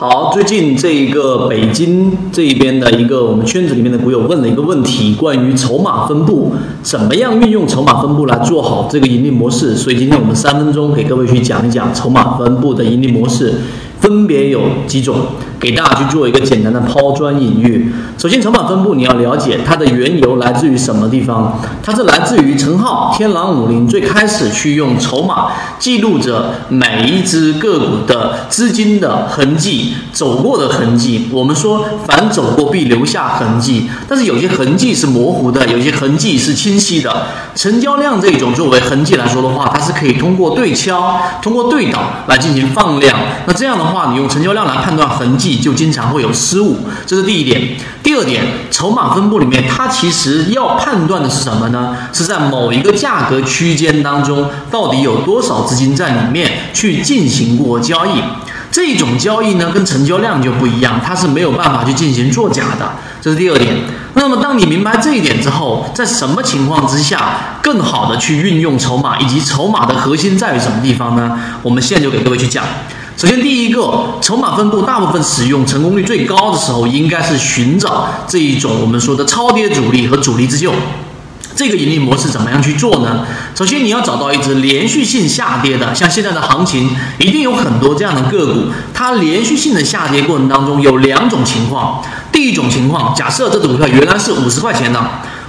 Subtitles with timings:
[0.00, 9.76] 好，最近这一个北京这一边的一个我们圈子里面的股友问了一个问题，关于筹码分布，怎么样运用筹码分布来做好这个盈利模式？
[9.76, 13.52] 所以今天我们三分钟给各位去讲一讲筹码分布的盈利模式，
[13.98, 15.16] 分别有几种。
[15.60, 17.92] 给大家去做一个简单的抛砖引玉。
[18.16, 21.60] 首先，筹码分布你要了解它的缘由来自于什么地方？
[21.82, 31.28] 它是来自于陈浩天狼五零最开始去用筹码记录着每一只个股的资金的痕迹、走过的痕迹。
[31.30, 37.26] 我们说凡走过必留下痕迹，但是有些痕迹是模糊的，有些痕迹是清晰的。
[37.54, 43.18] 成交量这一种作为痕迹来说的话，它是可以通过对敲、通过对倒来进行放量。
[43.46, 45.49] 那这样的话，你用成交量来判断痕迹。
[45.58, 47.76] 就经常会有失误，这是第一点。
[48.02, 51.96] 第二点，筹码分布里面，它其实要判断的是什么呢？
[52.12, 58.22] 是在某一个价格区间当中，到底有多少资金在里面去进行过交易。
[58.72, 62.92] 这种交易呢，跟成交量就不一样，它是没有办法去进行作假的。
[63.20, 63.74] 这是第二点。
[64.14, 71.38] 那么，当你明白这一点之后，在什么情况之下更好的去运用筹码，以及筹码的核心在于什么地方呢？
[71.62, 72.64] 我们现在就给各位去讲。
[73.20, 80.72] 首先，第一个筹码分布，大部分使用成功率最高的时候，应该是寻找这一种我们说的超跌主力和主力自救。
[81.54, 83.26] 这个盈利模式怎么样去做呢？
[83.54, 88.60] 首先，你要找到一只连续性下跌的，像现在的行情，一定有很多这样的个股，
[88.94, 92.02] 它连续性的下跌过程当中有两种情况。
[92.32, 94.98] 第一种情况，假设这只股票原来是五十块钱的。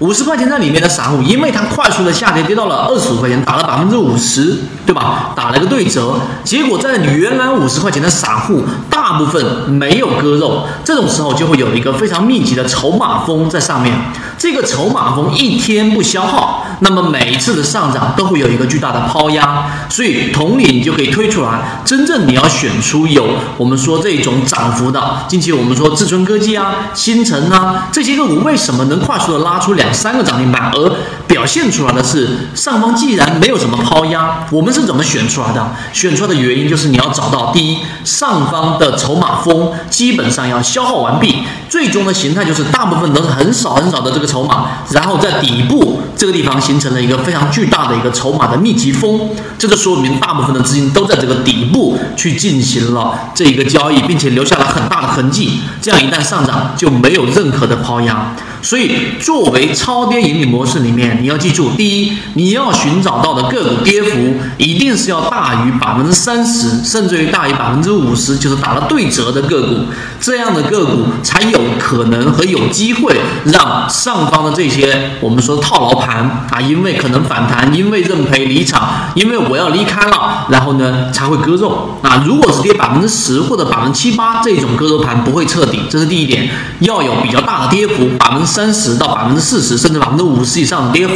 [0.00, 5.32] 五十块钱在里面的散户，因为它快速的下跌，跌到了二十五块钱，打了百分之五十，对吧？
[5.34, 13.92] 打了个对折，结果在你原来五十块钱的散户，大部分没有割肉，这种时候就会有一个非常密集的筹码峰在上面。
[14.38, 19.66] 这个筹码峰一天不消耗，那么每一次的上涨都会有一个巨大的抛压。
[19.88, 23.26] 所以同理，你就可以推出来，真正你要选出有
[23.56, 29.87] 我们说这种涨幅的，近期我们说智春科技啊、新城啊这些个股，为什么能快速的拉出两？
[29.92, 30.92] 三个涨停板，而
[31.26, 35.70] 表现出来的是上方既然没有什么抛压，我们是怎么选出来的？
[35.92, 58.32] 选出来的原因就是你要找到第一，上方的筹码峰基本上要消耗完毕，最终的形态就是大部分都是很少很少的这个筹码，然后在底部这个地方形成了一个非常巨大的一个筹码的密集峰，这就说明大部分的资金都在这个底部去进行了这一个交易，并且留下了很大的痕迹，这样一旦上涨就没有任何的抛压。
[58.60, 69.76] 所以，作为超跌盈利模式里面，你要记住，第一，你要寻找到的个股跌幅一定是要大于百分之三十，甚至于大于百分之五十，就是打了对折的个股，
[70.20, 81.98] 这样的个股才有可能和有机会让上方的这些我们说套牢盘啊，因为可能反弹，因为认赔离场，因为我要离开了，然后呢才会割肉。
[82.02, 88.47] 啊，如果是跌百分之十或者百分之七八这种割肉盘不会彻底，这是第一点，要有比较大的跌幅，百分之。
[88.48, 91.14] 三十到百分之四十，甚至百分之五十以上的跌幅。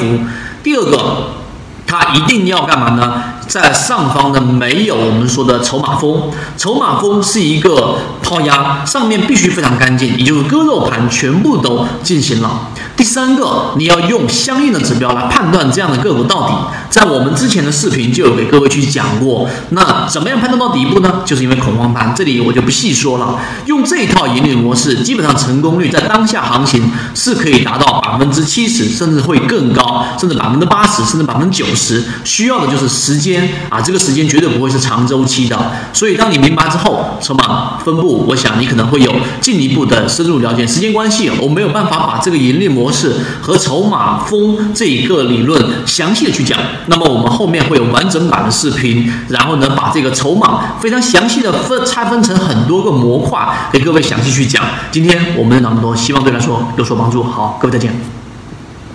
[0.62, 1.28] 第二个，
[1.86, 3.31] 它一定要干嘛呢？
[3.52, 12.68] 在上方的没有我们说的筹码峰，筹码峰是一个抛压，上面必须非常干净，也就是割肉盘全部都进行了。
[12.96, 16.54] 第三个，你要用相应的指标来判断这样的个股到底。
[16.88, 21.20] 在我们之前的视频就有给各位去讲过，那怎么样判断到底部呢？
[21.26, 23.38] 就是因为恐慌盘，这里我就不细说了。
[23.66, 32.02] 用这一套盈利模式，基本上成功率在当下行情是可以达到百分之七十，甚至会更高，甚至百分之八十，甚至百分之九十。
[32.24, 35.58] 需要的就是时间啊，这个时间绝对不会是长周期的。
[35.92, 40.66] 所以当你明白之后，筹码分布，我想你可能会有进一步的深入了解。
[40.66, 46.58] 时间关系，我没有办法把这个盈利模式和筹码峰这一个理论详细的去讲。
[46.86, 54.64] 那么我们后面会有完整版的视频，然后呢，把这个筹码非常详细的分拆分成很多个模块，给各位详细去讲。
[54.90, 57.22] 今天我们的那么多，希望对来说有所帮助。
[57.22, 58.21] 好，各位再见。